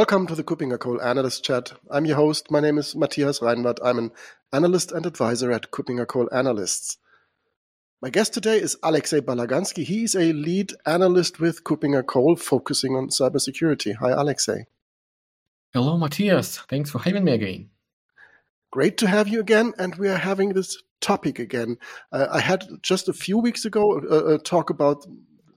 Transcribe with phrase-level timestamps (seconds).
[0.00, 1.72] Welcome to the KuppingerCole Analyst Chat.
[1.90, 2.50] I'm your host.
[2.50, 3.80] My name is Matthias Reinwarth.
[3.84, 4.12] I'm an
[4.50, 6.96] analyst and advisor at KuppingerCole Analysts.
[8.00, 9.84] My guest today is Alexei Balaganski.
[9.84, 13.96] He is a lead analyst with KuppingerCole focusing on cybersecurity.
[13.96, 14.64] Hi, Alexei.
[15.74, 16.56] Hello, Matthias.
[16.60, 17.68] Thanks for having me again.
[18.70, 19.74] Great to have you again.
[19.76, 21.76] And we are having this topic again.
[22.10, 25.04] Uh, I had just a few weeks ago a, uh, a talk about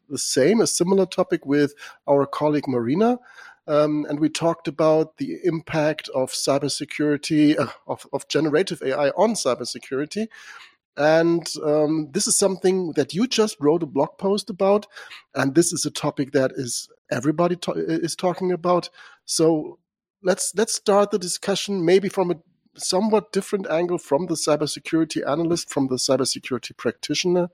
[0.09, 1.73] the same, a similar topic with
[2.09, 3.19] our colleague Marina.
[3.67, 9.34] Um, and we talked about the impact of cybersecurity, uh, of, of generative AI on
[9.34, 10.27] cybersecurity.
[10.95, 14.86] And um, this is something that you just wrote a blog post about,
[15.34, 18.89] and this is a topic that is everybody to- is talking about.
[19.25, 19.80] So
[20.22, 22.36] let's let's start the discussion maybe from a
[22.75, 27.50] somewhat different angle from the cybersecurity analyst, from the cybersecurity practitioner.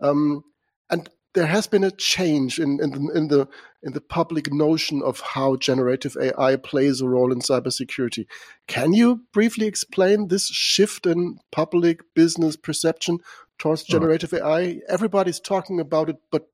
[0.00, 0.44] Um,
[0.90, 3.48] and there has been a change in, in, the, in the
[3.82, 8.26] in the public notion of how generative AI plays a role in cybersecurity.
[8.66, 13.18] Can you briefly explain this shift in public business perception
[13.58, 14.34] towards generative.
[14.34, 14.80] AI?
[14.88, 16.48] Everybody's talking about it, but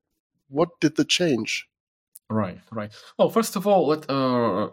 [0.47, 1.67] what did the change?
[2.29, 2.91] Right, right.
[3.17, 4.69] Well, first of all, let, uh,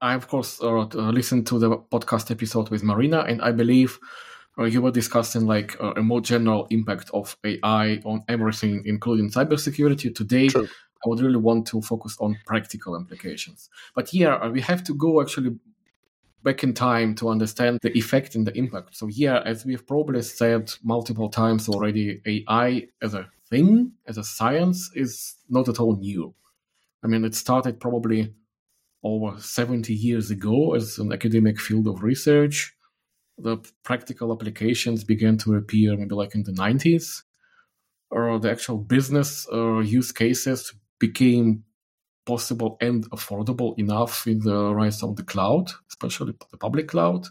[0.00, 3.98] I of course uh, listened to the podcast episode with Marina, and I believe
[4.62, 10.14] you were discussing like uh, a more general impact of AI on everything, including cybersecurity.
[10.14, 10.68] Today, True.
[11.04, 13.68] I would really want to focus on practical implications.
[13.94, 15.56] But here, uh, we have to go actually
[16.44, 18.96] back in time to understand the effect and the impact.
[18.96, 24.24] So here, as we've probably said multiple times already, AI as a thing, as a
[24.24, 26.34] science, is not at all new.
[27.02, 28.32] I mean, it started probably
[29.02, 32.74] over 70 years ago as an academic field of research
[33.38, 37.22] the practical applications began to appear maybe like in the 90s
[38.10, 41.64] or the actual business uh, use cases became
[42.26, 47.26] possible and affordable enough with the rise of the cloud especially the public cloud.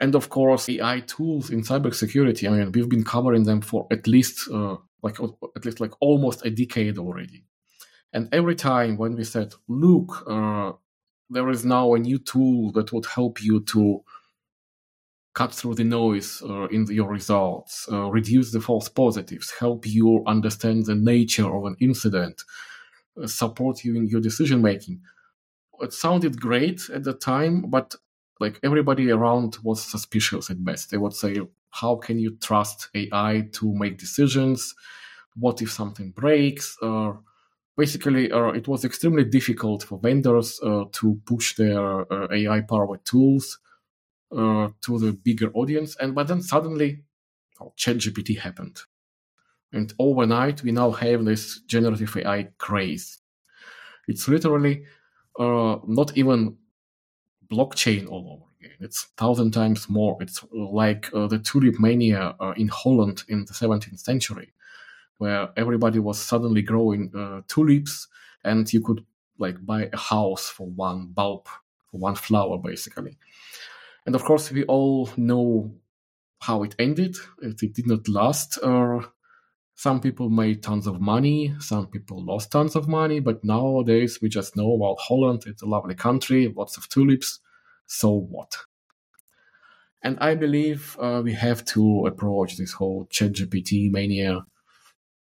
[0.00, 4.06] And of course ai tools in cybersecurity i mean we've been covering them for at
[4.06, 5.18] least uh, like
[5.56, 7.44] at least like almost a decade already.
[8.12, 10.72] And every time when we said look uh,
[11.30, 14.02] there is now a new tool that would help you to
[15.40, 20.22] cut through the noise uh, in your results, uh, reduce the false positives, help you
[20.26, 22.42] understand the nature of an incident,
[23.22, 25.00] uh, support you in your decision making.
[25.80, 27.94] It sounded great at the time, but
[28.38, 30.90] like everybody around was suspicious at best.
[30.90, 31.32] They would say,
[31.70, 34.74] "How can you trust AI to make decisions?
[35.44, 37.22] What if something breaks?" Or
[37.82, 43.58] basically, uh, it was extremely difficult for vendors uh, to push their uh, AI-powered tools
[44.36, 45.96] uh, to the bigger audience.
[45.96, 47.02] And but then suddenly,
[47.60, 48.80] oh, ChatGPT happened,
[49.72, 53.18] and overnight we now have this generative AI craze.
[54.08, 54.84] It's literally
[55.38, 56.56] uh, not even
[57.50, 58.76] blockchain all over again.
[58.80, 60.16] It's thousand times more.
[60.22, 64.52] It's like uh, the tulip mania uh, in Holland in the 17th century,
[65.18, 68.08] where everybody was suddenly growing uh, tulips,
[68.44, 69.04] and you could
[69.38, 71.46] like buy a house for one bulb,
[71.90, 73.18] for one flower, basically.
[74.06, 75.74] And of course, we all know
[76.40, 77.16] how it ended.
[77.42, 78.58] It, it did not last.
[78.62, 79.00] Uh,
[79.74, 84.28] some people made tons of money, some people lost tons of money, but nowadays we
[84.28, 87.40] just know, well, Holland, it's a lovely country, lots of tulips,
[87.86, 88.58] so what?
[90.02, 94.44] And I believe uh, we have to approach this whole ChatGPT mania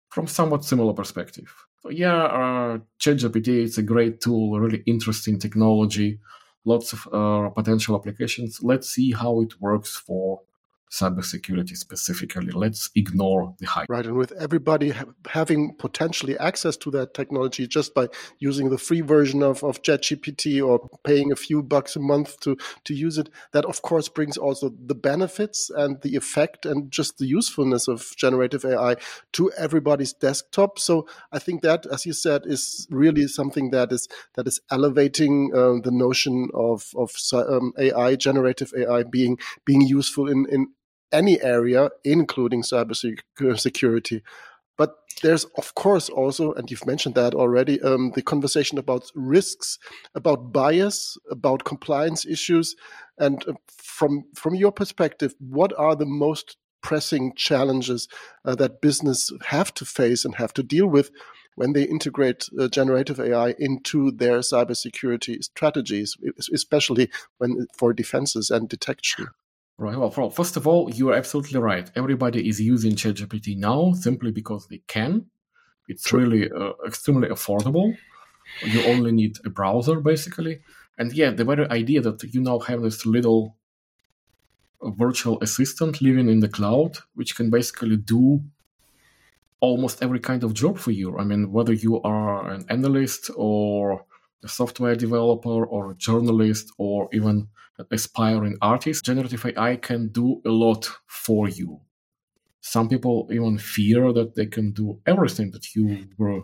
[0.09, 1.53] from somewhat similar perspective.
[1.81, 6.19] So yeah, uh, ChatGPT is a great tool, a really interesting technology
[6.65, 8.61] lots of uh, potential applications.
[8.63, 10.41] Let's see how it works for
[10.91, 12.51] cybersecurity specifically.
[12.51, 13.87] Let's ignore the hype.
[13.89, 18.07] Right, and with everybody ha- having potentially access to that technology just by
[18.39, 22.57] using the free version of, of ChatGPT or paying a few bucks a month to,
[22.85, 27.17] to use it, that of course brings also the benefits and the effect and just
[27.17, 28.95] the usefulness of generative AI
[29.33, 30.79] to everybody's desktop.
[30.79, 35.51] So I think that, as you said, is really something that is that is elevating
[35.53, 40.67] uh, the notion of of um, AI, generative AI, being being useful in in
[41.11, 44.21] any area, including cybersecurity.
[44.77, 49.79] But there's, of course, also, and you've mentioned that already, um, the conversation about risks,
[50.13, 52.75] about bias, about compliance issues.
[53.17, 58.07] And uh, from from your perspective, what are the most pressing challenges
[58.43, 61.09] uh, that business have to face and have to deal with
[61.55, 66.15] when they integrate uh, generative AI into their cybersecurity strategies,
[66.53, 69.27] especially when for defenses and detection?
[69.77, 69.97] Right.
[69.97, 71.91] Well, first of all, you are absolutely right.
[71.95, 75.25] Everybody is using ChatGPT now simply because they can.
[75.89, 77.97] It's really uh, extremely affordable.
[78.63, 80.61] You only need a browser, basically.
[80.97, 83.57] And yeah, the very idea that you now have this little
[84.81, 88.41] virtual assistant living in the cloud, which can basically do
[89.59, 91.17] almost every kind of job for you.
[91.17, 94.05] I mean, whether you are an analyst or
[94.43, 97.49] a software developer or a journalist or even
[97.91, 101.81] aspiring artist, generative AI can do a lot for you.
[102.61, 106.41] Some people even fear that they can do everything that you were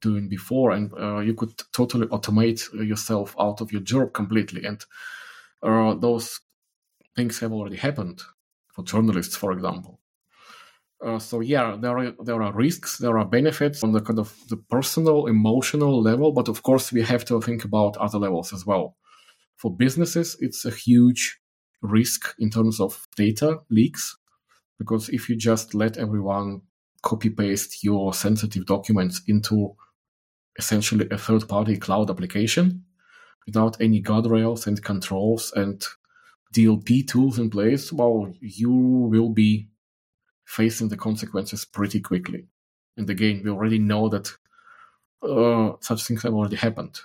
[0.00, 4.64] doing before, and uh, you could totally automate yourself out of your job completely.
[4.64, 4.84] And
[5.62, 6.40] uh, those
[7.16, 8.22] things have already happened
[8.72, 10.00] for journalists, for example.
[11.04, 14.34] Uh, so yeah, there are there are risks, there are benefits on the kind of
[14.48, 18.66] the personal, emotional level, but of course we have to think about other levels as
[18.66, 18.96] well.
[19.58, 21.40] For businesses, it's a huge
[21.82, 24.16] risk in terms of data leaks,
[24.78, 26.62] because if you just let everyone
[27.02, 29.74] copy paste your sensitive documents into
[30.58, 32.84] essentially a third party cloud application
[33.46, 35.84] without any guardrails and controls and
[36.54, 39.68] DLP tools in place, well, you will be
[40.44, 42.46] facing the consequences pretty quickly.
[42.96, 44.32] And again, we already know that
[45.22, 47.00] uh, such things have already happened.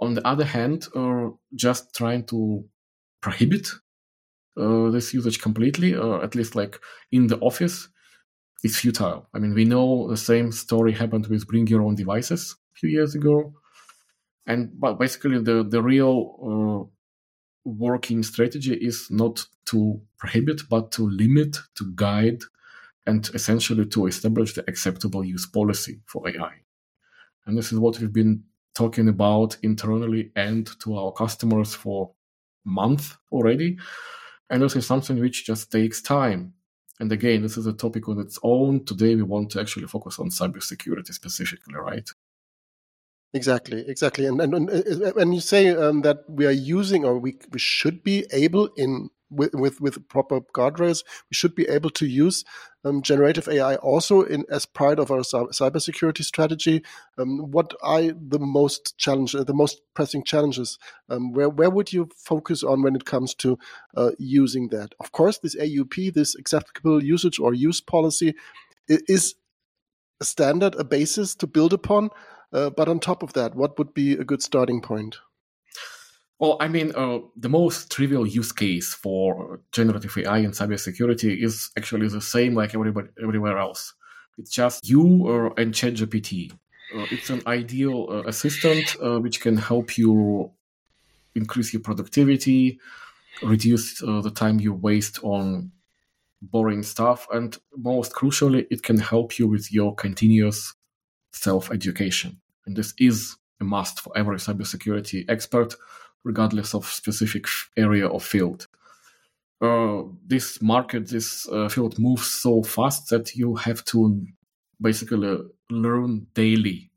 [0.00, 2.64] On the other hand, uh, just trying to
[3.20, 3.68] prohibit
[4.56, 6.80] uh, this usage completely, or at least like
[7.12, 7.88] in the office,
[8.62, 9.28] is futile.
[9.34, 12.90] I mean, we know the same story happened with bring your own devices a few
[12.90, 13.54] years ago.
[14.46, 16.90] And but basically, the the real uh,
[17.64, 22.40] working strategy is not to prohibit, but to limit, to guide,
[23.06, 26.52] and essentially to establish the acceptable use policy for AI.
[27.44, 28.44] And this is what we've been
[28.76, 32.12] talking about internally and to our customers for
[32.64, 33.78] months already.
[34.50, 36.52] And this is something which just takes time.
[37.00, 38.84] And again, this is a topic on its own.
[38.84, 42.08] Today, we want to actually focus on cybersecurity specifically, right?
[43.34, 44.26] Exactly, exactly.
[44.26, 48.26] And and, and you say um, that we are using or we, we should be
[48.32, 52.44] able in with, with, with proper guardrails, we should be able to use
[52.84, 56.82] um, generative AI also in as part of our cybersecurity strategy.
[57.18, 60.78] Um, what are the most challenge, the most pressing challenges?
[61.08, 63.58] Um, where where would you focus on when it comes to
[63.96, 64.94] uh, using that?
[65.00, 68.34] Of course, this AUP, this acceptable usage or use policy,
[68.88, 69.34] is
[70.20, 72.10] a standard, a basis to build upon.
[72.52, 75.16] Uh, but on top of that, what would be a good starting point?
[76.38, 81.70] Well, I mean, uh, the most trivial use case for generative AI in cybersecurity is
[81.78, 83.94] actually the same like everybody everywhere else.
[84.36, 86.52] It's just you uh, and ChatGPT.
[86.94, 90.52] Uh, it's an ideal uh, assistant uh, which can help you
[91.34, 92.78] increase your productivity,
[93.42, 95.72] reduce uh, the time you waste on
[96.42, 100.74] boring stuff, and most crucially, it can help you with your continuous
[101.32, 102.40] self education.
[102.66, 105.74] And this is a must for every cybersecurity expert
[106.26, 107.46] regardless of specific
[107.76, 108.66] area or field.
[109.60, 114.26] Uh, this market, this uh, field moves so fast that you have to
[114.80, 115.38] basically
[115.70, 116.90] learn daily,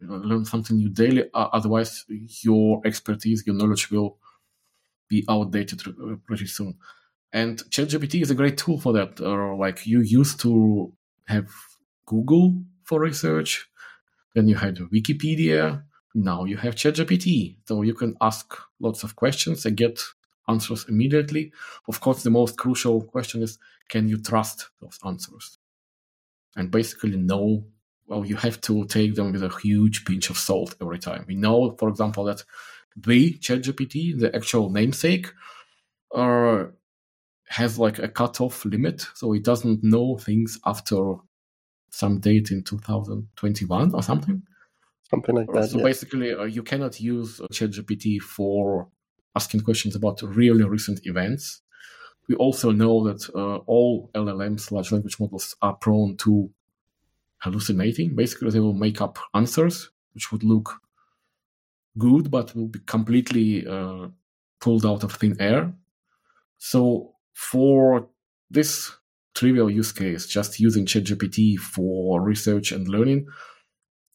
[0.00, 1.24] you know, learn something new daily.
[1.34, 2.04] Uh, otherwise,
[2.42, 4.16] your expertise, your knowledge will
[5.08, 5.80] be outdated
[6.24, 6.74] pretty soon.
[7.32, 9.20] And ChatGPT is a great tool for that.
[9.20, 10.92] Uh, like you used to
[11.26, 11.48] have
[12.06, 13.68] Google for research,
[14.34, 19.64] then you had Wikipedia, now you have ChatGPT, so you can ask lots of questions
[19.64, 20.00] and get
[20.48, 21.52] answers immediately.
[21.88, 25.58] Of course, the most crucial question is can you trust those answers?
[26.56, 27.64] And basically, no.
[28.06, 31.24] Well, you have to take them with a huge pinch of salt every time.
[31.26, 32.44] We know, for example, that
[32.96, 35.28] the ChatGPT, the actual namesake,
[36.14, 36.64] uh,
[37.46, 41.14] has like a cutoff limit, so it doesn't know things after
[41.90, 44.42] some date in 2021 or something
[45.12, 45.70] something like that.
[45.70, 45.84] So yeah.
[45.84, 48.88] basically, uh, you cannot use ChatGPT for
[49.36, 51.62] asking questions about really recent events.
[52.28, 56.50] We also know that uh, all LLMs, large language models, are prone to
[57.38, 58.14] hallucinating.
[58.14, 60.80] Basically, they will make up answers which would look
[61.98, 64.08] good, but will be completely uh,
[64.60, 65.72] pulled out of thin air.
[66.58, 68.08] So, for
[68.50, 68.92] this
[69.34, 73.26] trivial use case, just using ChatGPT for research and learning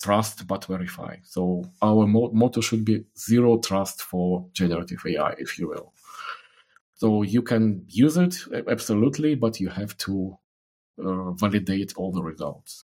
[0.02, 1.16] trust but verify.
[1.24, 5.94] So our motto should be zero trust for generative AI, if you will.
[6.96, 8.36] So you can use it
[8.68, 10.38] absolutely, but you have to
[11.04, 12.84] uh, validate all the results.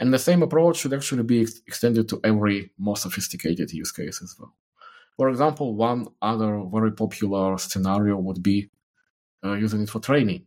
[0.00, 4.20] And the same approach should actually be ex- extended to every more sophisticated use case
[4.22, 4.54] as well.
[5.16, 8.70] For example, one other very popular scenario would be
[9.44, 10.46] uh, using it for training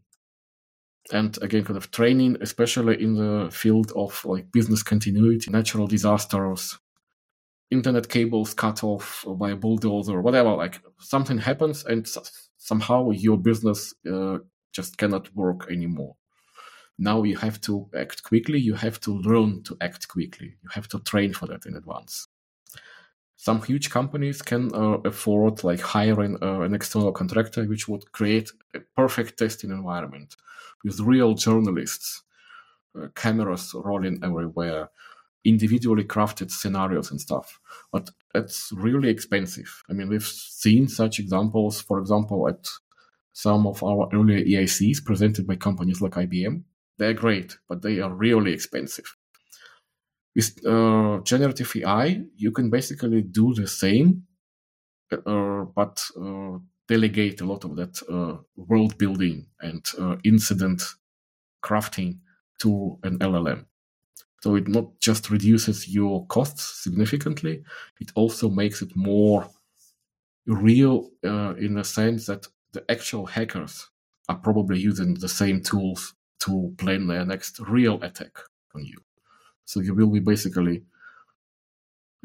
[1.11, 6.79] and again kind of training especially in the field of like business continuity natural disasters
[7.71, 10.55] internet cables cut off by a bulldozer whatever.
[10.55, 12.07] Like something happens and
[12.57, 14.39] somehow your business uh,
[14.71, 16.15] just cannot work anymore.
[16.97, 18.59] Now you have to act quickly.
[18.59, 20.57] You have to learn to act quickly.
[20.63, 22.27] You have to train for that in advance.
[23.35, 28.49] Some huge companies can uh, afford like hiring uh, an external contractor, which would create
[28.73, 30.35] a perfect testing environment
[30.83, 32.23] with real journalists,
[32.99, 34.89] uh, cameras rolling everywhere,
[35.43, 37.59] individually crafted scenarios and stuff.
[37.91, 39.83] But it's really expensive.
[39.89, 42.67] I mean, we've seen such examples, for example, at
[43.33, 46.63] some of our earlier EICs presented by companies like IBM.
[46.97, 49.15] They're great, but they are really expensive.
[50.35, 54.23] With uh, generative AI, you can basically do the same,
[55.11, 60.83] uh, but uh, delegate a lot of that uh, world building and uh, incident
[61.63, 62.19] crafting
[62.59, 63.65] to an LLM.
[64.41, 67.63] So it not just reduces your costs significantly,
[67.99, 69.49] it also makes it more
[70.45, 73.89] real uh, in the sense that the actual hackers
[74.29, 78.37] are probably using the same tools to plan their next real attack
[78.75, 78.99] on you.
[79.65, 80.83] So you will be basically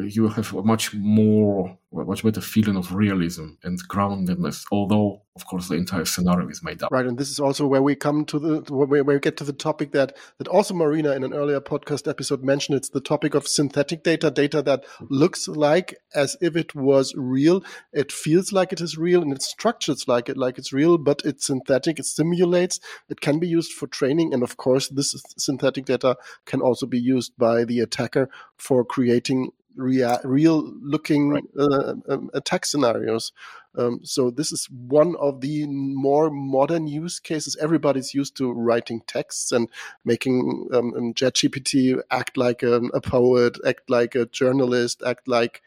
[0.05, 4.65] you have a much more, much better feeling of realism and groundedness.
[4.71, 6.93] Although, of course, the entire scenario is made up.
[6.93, 9.53] Right, and this is also where we come to the where we get to the
[9.53, 12.77] topic that that also Marina in an earlier podcast episode mentioned.
[12.77, 17.63] It's the topic of synthetic data, data that looks like as if it was real.
[17.93, 21.23] It feels like it is real, and it structures like it like it's real, but
[21.25, 21.99] it's synthetic.
[21.99, 22.81] It simulates.
[23.09, 26.17] It can be used for training, and of course, this synthetic data
[26.47, 31.45] can also be used by the attacker for creating rea- real looking right.
[31.59, 33.33] uh, um, attack scenarios.
[33.77, 37.57] Um, so this is one of the more modern use cases.
[37.61, 39.69] Everybody's used to writing texts and
[40.05, 45.63] making um, um ChatGPT act like a, a, poet, act like a journalist, act like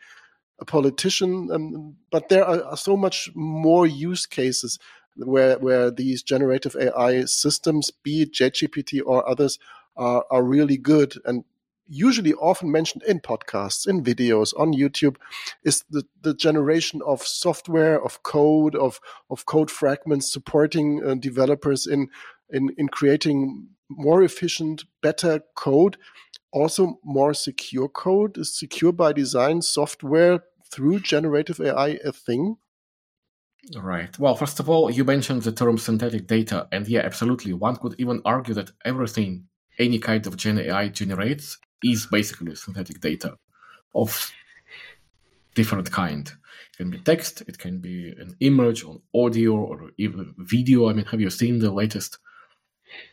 [0.60, 1.50] a politician.
[1.52, 4.80] Um, but there are, are so much more use cases
[5.16, 9.60] where where these generative AI systems, be it ChatGPT or others,
[9.96, 11.44] are, are really good and
[11.88, 15.18] usually often mentioned in podcasts, in videos, on YouTube,
[15.64, 19.00] is the, the generation of software, of code, of,
[19.30, 22.10] of code fragments supporting uh, developers in,
[22.50, 25.98] in, in creating more efficient, better code,
[26.52, 28.38] also more secure code.
[28.38, 32.58] Is secure by design software through generative AI a thing?
[33.78, 34.18] Right.
[34.20, 37.54] Well, first of all, you mentioned the term synthetic data, and yeah, absolutely.
[37.54, 39.46] One could even argue that everything
[39.80, 43.38] any kind of Gen AI generates is basically synthetic data
[43.94, 44.32] of
[45.56, 46.28] different kind.
[46.28, 50.90] It can be text, it can be an image or audio or even video.
[50.90, 52.18] I mean, have you seen the latest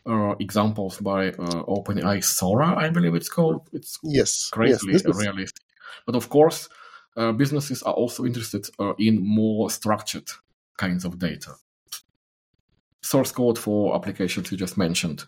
[0.05, 2.75] uh, examples by uh, OpenAI Sora?
[2.75, 3.69] I believe it's called.
[3.71, 5.63] It's yes, crazily yes, realistic.
[6.05, 6.69] But of course,
[7.15, 10.29] uh, businesses are also interested uh, in more structured
[10.77, 11.53] kinds of data.
[13.03, 15.25] Source code for applications you just mentioned,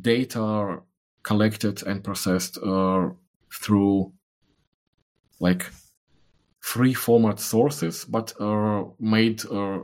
[0.00, 0.82] data
[1.28, 3.10] collected and processed uh,
[3.52, 4.10] through
[5.40, 5.62] like
[6.60, 9.80] free format sources, but uh, made uh,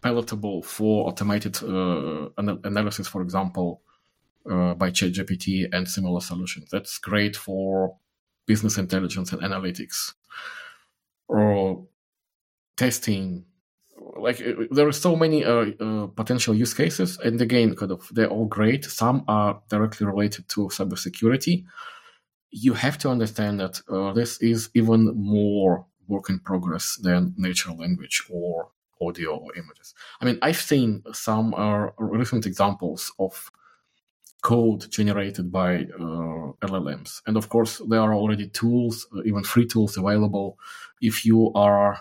[0.00, 2.28] palatable for automated uh,
[2.64, 3.82] analysis, for example,
[4.48, 6.68] uh, by ChatGPT and similar solutions.
[6.70, 7.96] That's great for
[8.46, 10.14] business intelligence and analytics
[11.26, 11.86] or
[12.76, 13.46] testing
[14.22, 18.08] like uh, there are so many uh, uh, potential use cases, and again, kind of
[18.12, 18.84] they're all great.
[18.84, 21.64] Some are directly related to cybersecurity.
[22.50, 27.76] You have to understand that uh, this is even more work in progress than natural
[27.76, 29.94] language or audio or images.
[30.20, 33.50] I mean, I've seen some uh, recent examples of
[34.42, 39.96] code generated by uh, LLMs, and of course, there are already tools, even free tools
[39.96, 40.58] available.
[41.00, 41.98] If you are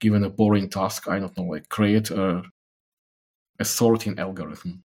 [0.00, 2.42] given a boring task, I don't know, like create a,
[3.58, 4.84] a sorting algorithm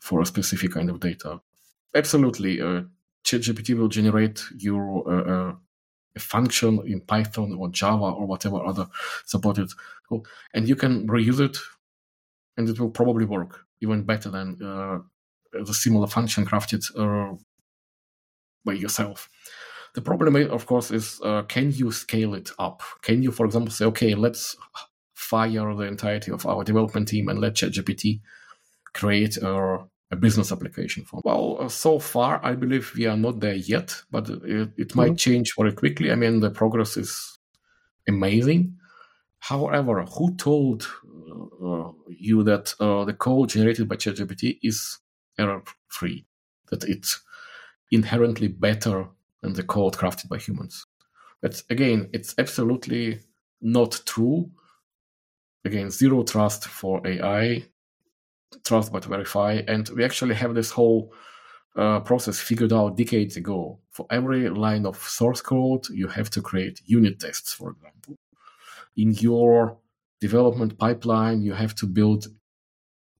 [0.00, 1.40] for a specific kind of data.
[1.94, 2.82] Absolutely, uh,
[3.24, 5.54] ChatGPT will generate your uh, uh,
[6.14, 8.86] a function in Python or Java or whatever other
[9.24, 9.70] supported,
[10.54, 11.58] and you can reuse it,
[12.56, 14.98] and it will probably work even better than uh,
[15.52, 17.36] the similar function crafted uh,
[18.64, 19.28] by yourself.
[19.96, 22.82] The problem, of course, is uh, can you scale it up?
[23.00, 24.54] Can you, for example, say, okay, let's
[25.14, 28.20] fire the entirety of our development team and let ChatGPT
[28.92, 29.78] create a,
[30.10, 31.22] a business application for?
[31.24, 35.12] Well, uh, so far, I believe we are not there yet, but it, it might
[35.12, 35.14] mm-hmm.
[35.14, 36.12] change very quickly.
[36.12, 37.38] I mean, the progress is
[38.06, 38.76] amazing.
[39.38, 40.86] However, who told
[41.64, 44.98] uh, you that uh, the code generated by ChatGPT is
[45.38, 46.26] error free?
[46.70, 47.22] That it's
[47.90, 49.08] inherently better
[49.46, 50.86] and the code crafted by humans.
[51.40, 53.20] But again, it's absolutely
[53.60, 54.50] not true.
[55.64, 57.64] Again, zero trust for AI,
[58.64, 59.62] trust but verify.
[59.66, 61.12] And we actually have this whole
[61.76, 63.78] uh, process figured out decades ago.
[63.90, 68.16] For every line of source code, you have to create unit tests, for example.
[68.96, 69.78] In your
[70.20, 72.26] development pipeline, you have to build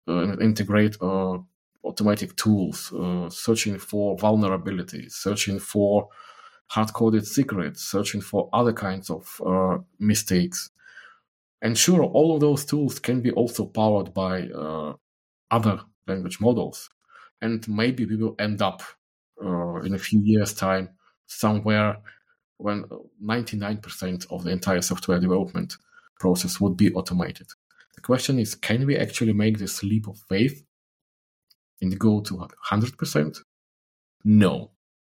[0.09, 1.38] uh, integrate uh,
[1.87, 6.09] automatic tools, uh, searching for vulnerabilities, searching for
[6.69, 10.71] hard coded secrets, searching for other kinds of uh, mistakes.
[11.62, 14.95] And sure, all of those tools can be also powered by uh,
[15.50, 16.90] other language models.
[17.40, 18.83] And maybe we will end up
[19.43, 20.90] uh, in a few years' time
[21.26, 21.99] somewhere
[22.59, 22.85] when
[23.23, 25.76] 99% of the entire software development
[26.19, 27.49] process would be automated.
[27.95, 30.65] The question is can we actually make this leap of faith
[31.80, 33.38] and go to 100%?
[34.25, 34.71] No,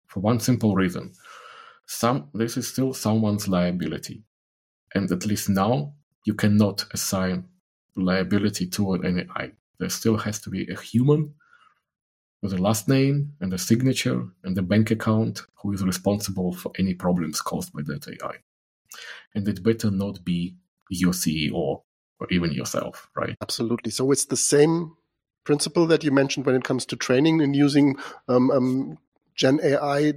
[0.07, 1.13] for one simple reason.
[1.85, 4.23] Some, this is still someone's liability.
[4.93, 5.93] And at least now,
[6.25, 7.45] you cannot assign
[7.95, 9.51] liability to an AI.
[9.79, 11.33] There still has to be a human
[12.41, 16.71] with a last name and a signature and a bank account who is responsible for
[16.79, 18.35] any problems caused by that AI.
[19.35, 20.55] And it better not be
[20.89, 23.35] your CEO or even yourself, right?
[23.41, 23.91] Absolutely.
[23.91, 24.95] So it's the same
[25.43, 27.95] principle that you mentioned when it comes to training and using
[28.27, 28.97] um, um,
[29.35, 30.13] Gen AI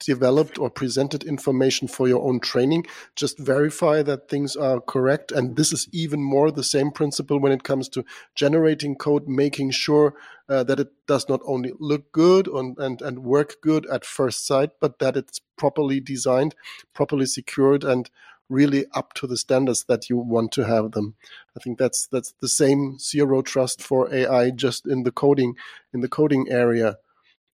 [0.00, 2.86] developed or presented information for your own training.
[3.16, 5.32] Just verify that things are correct.
[5.32, 8.04] And this is even more the same principle when it comes to
[8.34, 10.14] generating code, making sure
[10.48, 14.46] uh, that it does not only look good and, and, and work good at first
[14.46, 16.54] sight, but that it's properly designed,
[16.94, 18.08] properly secured, and
[18.48, 21.14] really up to the standards that you want to have them.
[21.56, 25.54] I think that's that's the same zero trust for AI just in the coding
[25.92, 26.98] in the coding area.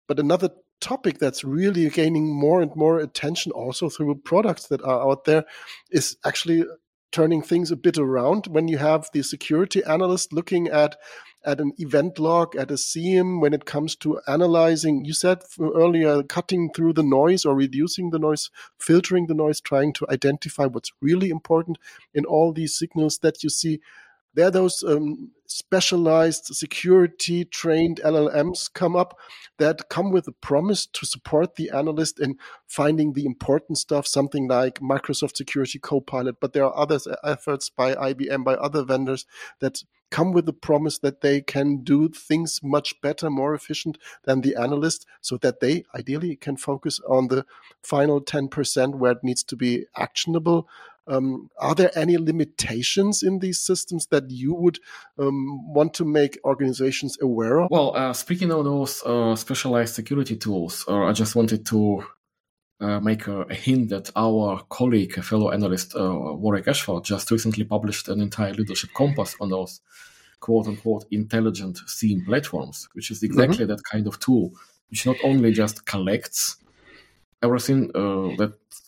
[0.07, 0.49] But another
[0.81, 5.45] topic that's really gaining more and more attention also through products that are out there
[5.91, 6.65] is actually
[7.13, 10.97] turning things a bit around when you have the security analyst looking at
[11.45, 16.23] at an event log, at a SIEM, when it comes to analyzing, you said earlier,
[16.23, 20.91] cutting through the noise or reducing the noise, filtering the noise, trying to identify what's
[21.01, 21.77] really important
[22.13, 23.81] in all these signals that you see.
[24.35, 29.17] There, those um, specialized security trained LLMs come up
[29.59, 34.47] that come with a promise to support the analyst in finding the important stuff, something
[34.47, 36.39] like Microsoft Security Copilot.
[36.39, 39.25] But there are other efforts by IBM, by other vendors
[39.59, 44.41] that come with the promise that they can do things much better, more efficient than
[44.41, 47.43] the analyst, so that they ideally can focus on the
[47.81, 50.67] final 10% where it needs to be actionable.
[51.07, 54.79] Um, are there any limitations in these systems that you would
[55.19, 57.67] um, want to make organizations aware of?
[57.69, 62.05] Well, uh, speaking of those uh, specialized security tools, uh, I just wanted to
[62.79, 67.63] uh, make a, a, hint that our colleague, fellow analyst uh, Warwick Ashford, just recently
[67.63, 69.81] published an entire leadership compass on those
[70.39, 73.67] quote unquote intelligent SIEM platforms, which is exactly mm-hmm.
[73.67, 74.51] that kind of tool,
[74.89, 76.57] which not only just collects
[77.41, 78.82] everything uh, that's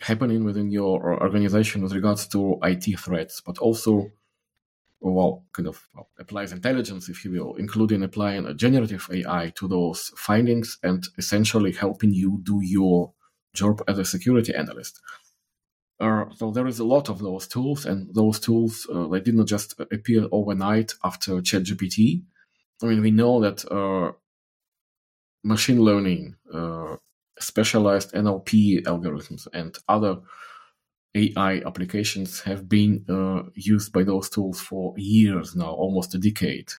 [0.00, 4.10] happening within your organization with regards to IT threats, but also
[5.00, 5.82] well, kind of
[6.18, 11.72] applies intelligence, if you will, including applying a generative AI to those findings and essentially
[11.72, 13.12] helping you do your
[13.54, 15.00] job as a security analyst.
[15.98, 19.34] Uh, so there is a lot of those tools, and those tools uh, they did
[19.34, 22.22] not just appear overnight after ChatGPT.
[22.82, 24.12] I mean, we know that uh,
[25.44, 26.96] machine learning, uh,
[27.40, 30.16] specialized NLP algorithms, and other
[31.14, 36.70] AI applications have been uh, used by those tools for years now, almost a decade.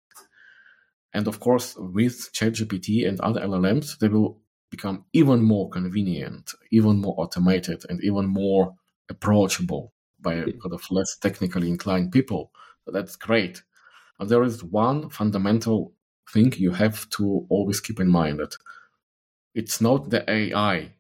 [1.13, 7.01] And of course, with ChatGPT and other LLMs, they will become even more convenient, even
[7.01, 8.73] more automated, and even more
[9.09, 12.51] approachable by kind of less technically inclined people.
[12.85, 13.61] So that's great.
[14.17, 15.93] But there is one fundamental
[16.31, 18.55] thing you have to always keep in mind that
[19.53, 20.93] it's not the AI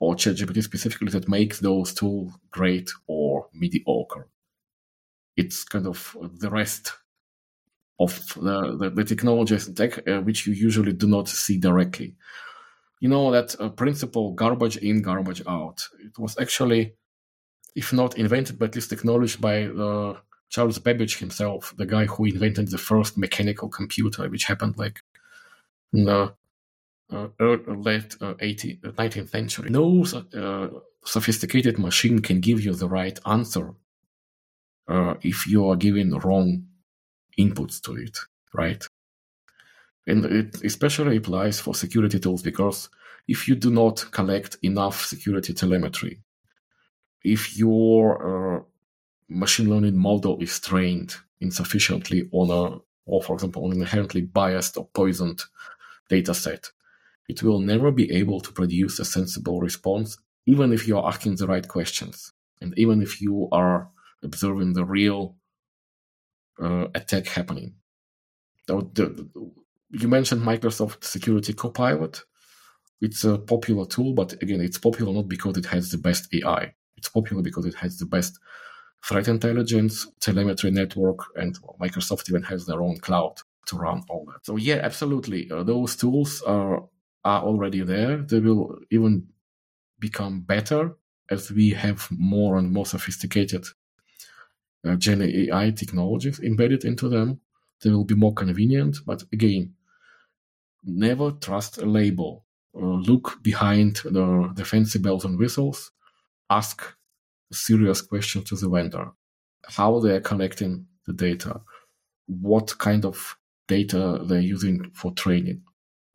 [0.00, 4.28] or ChatGPT specifically that makes those tools great or mediocre.
[5.36, 6.92] It's kind of the rest
[8.00, 12.16] of the, the, the technologies and tech uh, which you usually do not see directly
[13.00, 16.94] you know that uh, principle garbage in garbage out it was actually
[17.76, 20.16] if not invented but at least acknowledged by uh,
[20.48, 25.02] charles babbage himself the guy who invented the first mechanical computer which happened like
[25.92, 26.34] in the
[27.10, 29.70] uh, late uh, 18th, 19th century.
[29.70, 30.68] No uh,
[31.04, 33.74] sophisticated machine can give you the right answer
[34.88, 36.66] uh, if you are giving wrong
[37.38, 38.18] inputs to it
[38.54, 38.86] right?
[40.06, 42.88] And it especially applies for security tools because
[43.26, 46.20] if you do not collect enough security telemetry,
[47.22, 48.62] if your uh,
[49.28, 54.76] machine learning model is trained insufficiently on a, or for example, on an inherently biased
[54.76, 55.42] or poisoned
[56.08, 56.70] data set,
[57.28, 61.36] it will never be able to produce a sensible response, even if you are asking
[61.36, 63.88] the right questions, and even if you are
[64.22, 65.36] observing the real
[66.62, 67.74] uh, attack happening.
[68.68, 72.22] You mentioned Microsoft Security Copilot.
[73.00, 76.74] It's a popular tool, but again, it's popular not because it has the best AI.
[76.96, 78.38] It's popular because it has the best
[79.06, 83.34] threat intelligence, telemetry network, and Microsoft even has their own cloud
[83.66, 84.44] to run all that.
[84.46, 86.84] So yeah, absolutely, uh, those tools are
[87.24, 88.18] are already there.
[88.18, 89.28] They will even
[90.00, 90.96] become better
[91.30, 93.66] as we have more and more sophisticated
[94.86, 97.40] uh, Gen AI technologies embedded into them.
[97.82, 99.74] They will be more convenient, but again,
[100.84, 102.44] never trust a label.
[102.76, 105.92] Uh, look behind the, the fancy bells and whistles.
[106.50, 106.82] Ask
[107.52, 109.12] serious questions to the vendor.
[109.66, 111.60] How they are collecting the data.
[112.26, 113.36] What kind of
[113.68, 115.62] data they're using for training.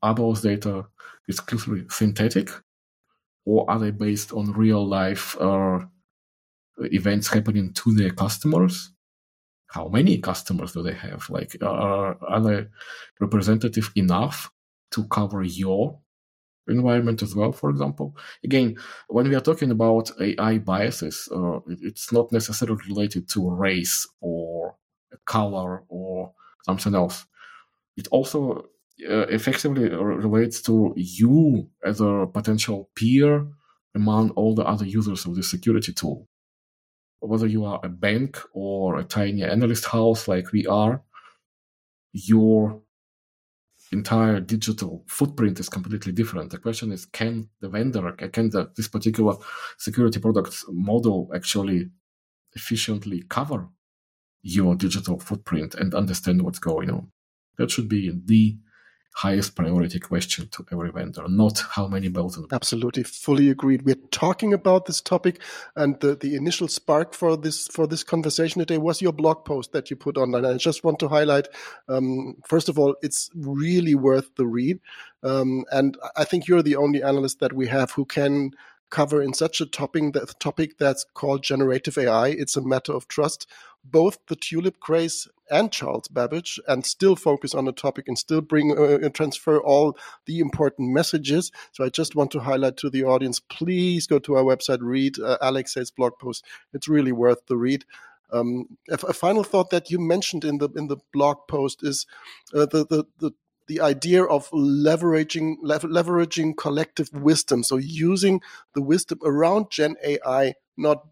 [0.02, 0.86] Are those data
[1.28, 2.50] exclusively synthetic
[3.46, 5.80] or are they based on real life uh,
[6.78, 8.92] events happening to their customers?
[9.68, 11.30] How many customers do they have?
[11.30, 12.68] Like, uh, are they
[13.20, 14.52] representative enough
[14.92, 16.00] to cover your
[16.68, 18.16] environment as well, for example?
[18.44, 24.08] Again, when we are talking about AI biases, uh, it's not necessarily related to race
[24.22, 24.76] or
[25.26, 26.34] color or
[26.66, 27.26] something else.
[27.98, 28.70] It also
[29.08, 33.48] uh, effectively relates to you as a potential peer
[33.96, 36.28] among all the other users of this security tool.
[37.22, 41.04] Whether you are a bank or a tiny analyst house like we are,
[42.14, 42.82] your
[43.92, 46.52] entire digital footprint is completely different.
[46.52, 49.36] The question is, can the vendor, can the, this particular
[49.78, 51.90] security product model actually
[52.54, 53.68] efficiently cover
[54.42, 57.12] your digital footprint and understand what's going on?
[57.58, 58.58] That should be the
[59.20, 63.82] highest priority question to every vendor, not how many bells and Absolutely, fully agreed.
[63.82, 65.42] We're talking about this topic,
[65.76, 69.74] and the, the initial spark for this for this conversation today was your blog post
[69.74, 70.46] that you put online.
[70.46, 71.50] I just want to highlight,
[71.90, 74.80] um, first of all, it's really worth the read,
[75.22, 78.52] um, and I think you're the only analyst that we have who can
[78.90, 82.30] cover in such a topic that topic that's called generative AI.
[82.30, 83.48] It's a matter of trust.
[83.84, 88.42] Both the tulip craze and Charles Babbage, and still focus on the topic and still
[88.42, 91.52] bring uh, uh, transfer all the important messages.
[91.72, 95.20] So I just want to highlight to the audience: please go to our website, read
[95.20, 96.46] uh, Alexei's blog post.
[96.74, 97.86] It's really worth the read.
[98.32, 102.06] Um, a, a, final thought that you mentioned in the in the blog post is
[102.54, 103.32] uh, the, the the
[103.70, 107.64] the idea of leveraging leveraging collective wisdom.
[107.64, 108.42] So using
[108.74, 111.06] the wisdom around Gen AI, not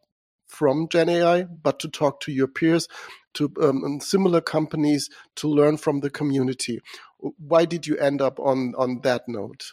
[0.47, 2.87] from Gen AI, but to talk to your peers,
[3.35, 6.79] to um, similar companies, to learn from the community.
[7.19, 9.71] Why did you end up on on that note?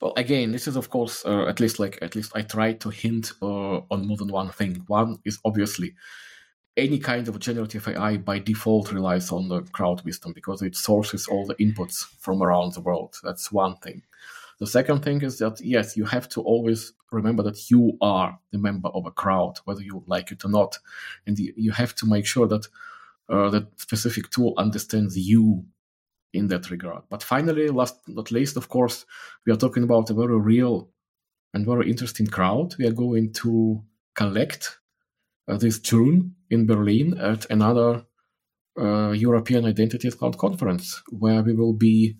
[0.00, 2.90] Well, again, this is of course uh, at least like at least I try to
[2.90, 4.84] hint uh, on more than one thing.
[4.86, 5.94] One is obviously
[6.76, 11.26] any kind of generative AI by default relies on the crowd wisdom because it sources
[11.26, 13.16] all the inputs from around the world.
[13.22, 14.02] That's one thing.
[14.58, 18.58] The second thing is that yes, you have to always remember that you are the
[18.58, 20.78] member of a crowd, whether you like it or not,
[21.26, 22.66] and you have to make sure that
[23.28, 25.64] uh, that specific tool understands you
[26.32, 27.02] in that regard.
[27.10, 29.04] But finally, last not least, of course,
[29.46, 30.90] we are talking about a very real
[31.54, 32.74] and very interesting crowd.
[32.78, 33.82] We are going to
[34.14, 34.78] collect
[35.48, 38.04] uh, this June in Berlin at another
[38.80, 42.16] uh, European Identity Cloud conference, where we will be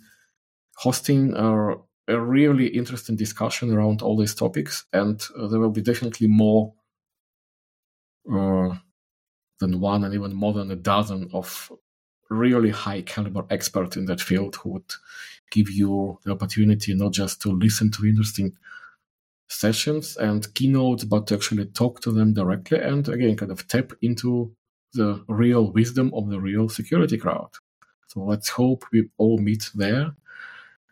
[0.76, 5.82] hosting our a really interesting discussion around all these topics, and uh, there will be
[5.82, 6.74] definitely more
[8.30, 8.74] uh,
[9.60, 11.70] than one and even more than a dozen of
[12.28, 14.92] really high caliber experts in that field who would
[15.50, 18.56] give you the opportunity not just to listen to interesting
[19.48, 23.92] sessions and keynotes, but to actually talk to them directly and again kind of tap
[24.00, 24.54] into
[24.94, 27.50] the real wisdom of the real security crowd.
[28.08, 30.14] So let's hope we all meet there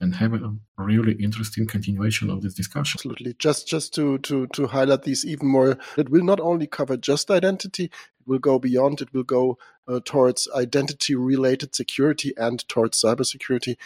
[0.00, 2.98] and have a really interesting continuation of this discussion.
[2.98, 3.34] Absolutely.
[3.38, 7.30] Just just to to to highlight these even more, it will not only cover just
[7.30, 9.00] identity, it will go beyond.
[9.00, 13.76] It will go uh, towards identity related security and towards cybersecurity.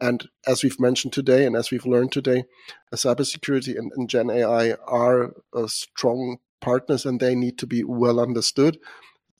[0.00, 2.44] And as we've mentioned today, and as we've learned today,
[2.92, 7.84] uh, cybersecurity and, and Gen AI are uh, strong partners, and they need to be
[7.84, 8.78] well understood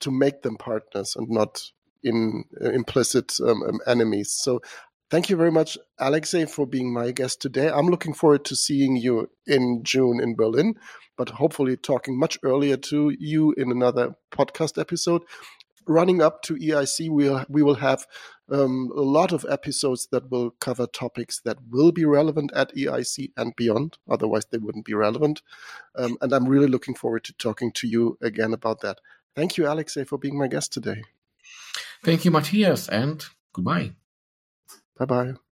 [0.00, 1.70] to make them partners and not
[2.02, 4.32] in uh, implicit um, um, enemies.
[4.32, 4.60] So
[5.10, 7.68] Thank you very much, Alexei, for being my guest today.
[7.68, 10.74] I'm looking forward to seeing you in June in Berlin,
[11.16, 15.22] but hopefully talking much earlier to you in another podcast episode.
[15.88, 18.06] Running up to EIC, we'll, we will have
[18.52, 23.32] um, a lot of episodes that will cover topics that will be relevant at EIC
[23.36, 23.98] and beyond.
[24.08, 25.42] Otherwise, they wouldn't be relevant.
[25.96, 29.00] Um, and I'm really looking forward to talking to you again about that.
[29.34, 31.02] Thank you, Alexei, for being my guest today.
[32.04, 33.94] Thank you, Matthias, and goodbye.
[35.00, 35.49] 拜拜。